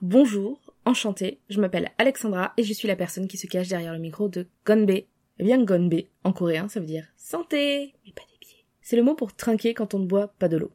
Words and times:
Bonjour, 0.00 0.60
enchantée, 0.84 1.40
je 1.48 1.60
m'appelle 1.60 1.90
Alexandra 1.98 2.52
et 2.56 2.64
je 2.64 2.72
suis 2.72 2.88
la 2.88 2.96
personne 2.96 3.28
qui 3.28 3.36
se 3.36 3.46
cache 3.46 3.68
derrière 3.68 3.92
le 3.92 3.98
micro 3.98 4.28
de 4.28 4.46
Gonbe. 4.64 4.90
Eh 4.90 5.44
bien 5.44 5.62
Gonbe, 5.62 6.02
en 6.24 6.32
coréen, 6.32 6.68
ça 6.68 6.80
veut 6.80 6.86
dire 6.86 7.06
santé, 7.16 7.94
mais 8.04 8.12
pas 8.12 8.22
des 8.22 8.38
pieds. 8.40 8.64
C'est 8.80 8.96
le 8.96 9.02
mot 9.02 9.14
pour 9.14 9.34
trinquer 9.34 9.74
quand 9.74 9.94
on 9.94 9.98
ne 9.98 10.06
boit 10.06 10.28
pas 10.38 10.48
de 10.48 10.56
l'eau. 10.56 10.72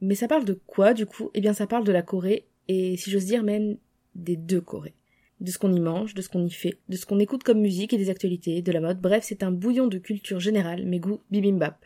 Mais 0.00 0.14
ça 0.14 0.28
parle 0.28 0.44
de 0.44 0.58
quoi 0.66 0.94
du 0.94 1.06
coup? 1.06 1.30
Eh 1.34 1.40
bien 1.40 1.52
ça 1.52 1.66
parle 1.66 1.84
de 1.84 1.92
la 1.92 2.02
Corée 2.02 2.46
et 2.68 2.96
si 2.96 3.10
j'ose 3.10 3.24
dire 3.24 3.42
même 3.42 3.76
des 4.14 4.36
deux 4.36 4.60
Corées. 4.60 4.94
De 5.40 5.50
ce 5.50 5.58
qu'on 5.58 5.72
y 5.72 5.80
mange, 5.80 6.14
de 6.14 6.22
ce 6.22 6.28
qu'on 6.28 6.44
y 6.44 6.50
fait, 6.50 6.78
de 6.88 6.96
ce 6.96 7.06
qu'on 7.06 7.18
écoute 7.18 7.42
comme 7.42 7.60
musique 7.60 7.92
et 7.92 7.98
des 7.98 8.10
actualités, 8.10 8.62
de 8.62 8.72
la 8.72 8.80
mode, 8.80 9.00
bref 9.00 9.24
c'est 9.26 9.42
un 9.42 9.50
bouillon 9.50 9.86
de 9.86 9.98
culture 9.98 10.40
générale, 10.40 10.84
mais 10.86 10.98
goût 10.98 11.20
bibimbap. 11.30 11.84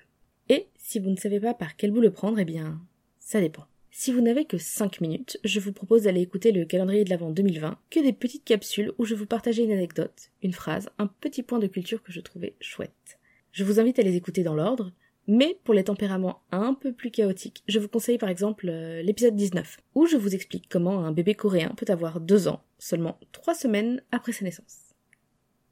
Et 0.49 0.66
si 0.77 0.99
vous 0.99 1.11
ne 1.11 1.16
savez 1.16 1.41
pas 1.41 1.55
par 1.55 1.77
quel 1.77 1.93
bout 1.93 2.01
le 2.01 2.13
prendre, 2.13 2.38
eh 2.38 2.45
bien 2.45 2.80
ça 3.19 3.41
dépend. 3.41 3.66
Si 3.99 4.13
vous 4.13 4.21
n'avez 4.21 4.45
que 4.45 4.59
5 4.59 5.01
minutes, 5.01 5.39
je 5.43 5.59
vous 5.59 5.73
propose 5.73 6.03
d'aller 6.03 6.21
écouter 6.21 6.53
le 6.53 6.67
calendrier 6.67 7.03
de 7.03 7.09
l'Avent 7.09 7.31
2020, 7.31 7.79
que 7.89 8.01
des 8.01 8.13
petites 8.13 8.45
capsules 8.45 8.93
où 8.99 9.07
je 9.07 9.15
vous 9.15 9.25
partageais 9.25 9.65
une 9.65 9.73
anecdote, 9.73 10.33
une 10.43 10.53
phrase, 10.53 10.91
un 10.99 11.07
petit 11.07 11.43
point 11.43 11.59
de 11.59 11.67
culture 11.67 12.03
que 12.03 12.13
je 12.13 12.21
trouvais 12.21 12.57
chouette. 12.61 13.19
Je 13.53 13.65
vous 13.65 13.81
invite 13.81 13.99
à 13.99 14.03
les 14.03 14.15
écouter 14.15 14.43
dans 14.43 14.55
l'ordre, 14.55 14.93
mais 15.27 15.59
pour 15.65 15.73
les 15.73 15.85
tempéraments 15.85 16.43
un 16.53 16.75
peu 16.75 16.93
plus 16.93 17.11
chaotiques, 17.11 17.65
je 17.69 17.79
vous 17.79 17.89
conseille 17.89 18.19
par 18.19 18.29
exemple 18.29 18.69
euh, 18.69 19.01
l'épisode 19.01 19.35
19, 19.35 19.79
où 19.95 20.05
je 20.05 20.19
vous 20.19 20.35
explique 20.35 20.69
comment 20.69 21.07
un 21.07 21.11
bébé 21.11 21.35
coréen 21.35 21.71
peut 21.75 21.91
avoir 21.91 22.21
2 22.21 22.49
ans, 22.49 22.63
seulement 22.79 23.19
3 23.33 23.55
semaines 23.55 24.03
après 24.13 24.33
sa 24.33 24.45
naissance. 24.45 24.95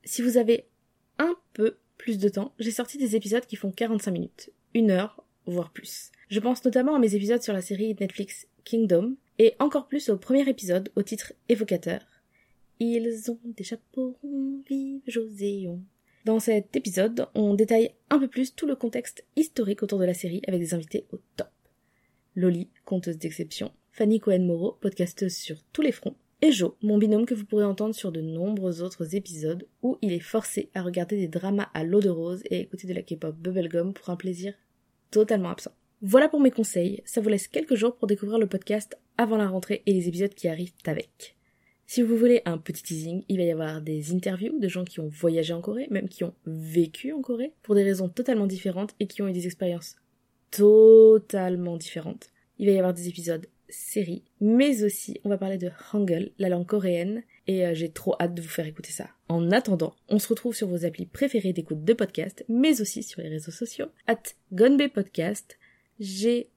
Si 0.03 0.23
vous 0.23 0.39
avez 0.39 0.65
un 1.19 1.35
peu 1.53 1.77
plus 1.99 2.17
de 2.17 2.31
temps, 2.31 2.55
j'ai 2.59 2.71
sorti 2.71 2.97
des 2.97 3.17
épisodes 3.17 3.45
qui 3.45 3.57
font 3.57 3.71
45 3.71 4.11
minutes, 4.13 4.51
une 4.73 4.91
heure, 4.93 5.23
voire 5.45 5.71
plus. 5.71 6.11
Je 6.29 6.41
pense 6.41 6.65
notamment 6.65 6.95
à 6.95 6.99
mes 6.99 7.15
épisodes 7.15 7.43
sur 7.43 7.53
la 7.53 7.63
série 7.63 7.97
Netflix 8.01 8.47
Kingdom, 8.65 9.17
et 9.39 9.55
encore 9.59 9.89
plus 9.89 10.09
au 10.09 10.17
premier 10.17 10.49
épisode 10.49 10.91
au 10.97 11.03
titre 11.03 11.33
évocateur. 11.49 12.01
Ils 12.81 13.31
ont 13.31 13.41
des 13.45 13.65
chapeaux 13.65 14.17
ronds, 14.23 14.63
vive 14.69 15.03
Joséon. 15.07 15.83
Dans 16.25 16.41
cet 16.41 16.75
épisode, 16.77 17.27
on 17.35 17.55
détaille 17.55 17.93
un 18.11 18.19
peu 18.19 18.29
plus 18.29 18.55
tout 18.55 18.67
le 18.67 18.77
contexte 18.77 19.25
historique 19.37 19.83
autour 19.83 19.99
de 19.99 20.05
la 20.05 20.15
série 20.15 20.43
avec 20.47 20.61
des 20.61 20.73
invités 20.73 21.07
au 21.13 21.19
top. 21.37 21.49
Loli, 22.35 22.69
conteuse 22.85 23.19
d'exception, 23.19 23.73
Fanny 23.93 24.21
Cohen-Moreau, 24.21 24.79
podcasteuse 24.81 25.35
sur 25.35 25.63
tous 25.73 25.83
les 25.83 25.93
fronts, 25.93 26.17
et 26.41 26.51
Joe, 26.51 26.73
mon 26.83 26.99
binôme 26.99 27.27
que 27.27 27.35
vous 27.35 27.45
pourrez 27.45 27.65
entendre 27.65 27.95
sur 27.95 28.13
de 28.13 28.21
nombreux 28.21 28.83
autres 28.83 29.15
épisodes 29.15 29.67
où 29.83 29.99
il 30.03 30.13
est 30.13 30.21
forcé 30.21 30.71
à 30.75 30.83
regarder 30.83 31.17
des 31.17 31.29
dramas 31.29 31.71
à 31.75 31.85
l'eau 31.85 32.01
de 32.01 32.11
rose 32.11 32.43
et 32.51 32.61
écouter 32.61 32.87
de 32.87 32.95
la 32.95 33.03
K-pop 33.03 33.37
bubblegum 33.37 33.95
pour 33.95 34.11
un 34.11 34.17
plaisir 34.17 34.55
totalement 35.11 35.51
absent. 35.51 35.73
Voilà 36.07 36.29
pour 36.29 36.39
mes 36.39 36.51
conseils, 36.51 37.01
ça 37.07 37.23
vous 37.23 37.31
laisse 37.31 37.49
quelques 37.49 37.77
jours 37.77 37.97
pour 37.97 38.07
découvrir 38.07 38.39
le 38.39 38.47
podcast 38.47 38.99
avant 39.17 39.39
la 39.39 39.49
rentrée 39.49 39.83
et 39.87 39.95
les 39.95 40.07
épisodes 40.07 40.35
qui 40.35 40.49
arrivent 40.49 40.75
avec. 40.85 41.35
Si 41.87 42.03
vous 42.03 42.19
voulez 42.19 42.43
un 42.45 42.59
petit 42.59 42.83
teasing, 42.83 43.25
il 43.31 43.39
va 43.39 43.45
y 43.45 43.51
avoir 43.51 43.81
des 43.81 44.13
interviews 44.13 44.59
de 44.59 44.69
gens 44.69 44.85
qui 44.85 45.01
ont 45.01 45.09
voyagé 45.09 45.55
en 45.55 45.63
Corée, 45.63 45.89
même 45.91 46.11
qui 46.11 46.23
ont 46.23 46.35
vécu 46.45 47.15
en 47.15 47.23
Corée, 47.23 47.55
pour 47.63 47.75
des 47.75 47.85
raisons 47.85 48.11
totalement 48.11 48.47
différentes 48.47 48.95
et 49.01 49.07
qui 49.07 49.23
ont 49.23 49.29
eu 49.29 49.33
des 49.33 49.47
expériences 49.47 49.97
totalement 50.51 51.79
différentes. 51.79 52.29
Il 52.59 52.67
va 52.67 52.73
y 52.73 52.79
avoir 52.79 52.93
des 52.93 53.09
épisodes 53.09 53.47
séries, 53.71 54.25
mais 54.43 54.85
aussi 54.85 55.23
on 55.25 55.31
va 55.31 55.39
parler 55.39 55.57
de 55.57 55.71
Hangul, 55.91 56.33
la 56.39 56.51
langue 56.51 56.67
coréenne, 56.67 57.23
et 57.47 57.65
euh, 57.65 57.73
j'ai 57.73 57.89
trop 57.89 58.15
hâte 58.21 58.35
de 58.35 58.43
vous 58.43 58.49
faire 58.49 58.67
écouter 58.67 58.93
ça. 58.93 59.09
En 59.31 59.51
attendant, 59.53 59.97
on 60.11 60.19
se 60.19 60.29
retrouve 60.29 60.55
sur 60.55 60.69
vos 60.69 60.85
applis 60.85 61.07
préférés 61.07 61.55
d'écoute 61.55 61.83
de 61.83 61.93
podcast, 61.95 62.45
mais 62.51 62.83
aussi 62.83 63.03
sur 63.03 63.23
les 63.23 63.31
réseaux 63.31 63.53
sociaux, 63.53 63.87
at 64.07 64.21
Podcast, 64.93 65.57
G-E-O-N-B-A-E, 66.01 66.49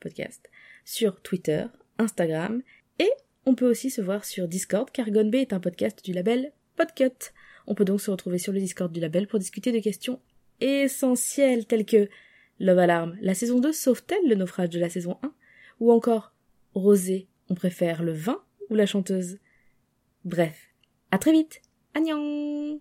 podcast, 0.00 0.50
sur 0.84 1.20
Twitter, 1.20 1.64
Instagram, 1.98 2.62
et 2.98 3.10
on 3.44 3.54
peut 3.54 3.68
aussi 3.68 3.90
se 3.90 4.00
voir 4.00 4.24
sur 4.24 4.48
Discord, 4.48 4.90
car 4.90 5.10
Gonbe 5.10 5.34
est 5.34 5.52
un 5.52 5.60
podcast 5.60 6.04
du 6.04 6.12
label 6.12 6.52
Podcut. 6.76 7.32
On 7.66 7.74
peut 7.74 7.84
donc 7.84 8.00
se 8.00 8.10
retrouver 8.10 8.38
sur 8.38 8.52
le 8.52 8.60
Discord 8.60 8.92
du 8.92 9.00
label 9.00 9.26
pour 9.26 9.38
discuter 9.38 9.72
de 9.72 9.80
questions 9.80 10.20
essentielles 10.60 11.66
telles 11.66 11.86
que 11.86 12.08
Love 12.58 12.78
Alarm, 12.78 13.16
la 13.20 13.34
saison 13.34 13.60
2 13.60 13.72
sauve-t-elle 13.72 14.28
le 14.28 14.34
naufrage 14.34 14.70
de 14.70 14.80
la 14.80 14.88
saison 14.88 15.18
1 15.22 15.32
Ou 15.80 15.92
encore 15.92 16.32
Rosé, 16.74 17.28
on 17.48 17.54
préfère 17.54 18.02
le 18.02 18.12
vin 18.12 18.42
ou 18.70 18.74
la 18.74 18.86
chanteuse? 18.86 19.38
Bref, 20.24 20.70
à 21.10 21.18
très 21.18 21.32
vite. 21.32 21.60
Annyeong 21.94 22.80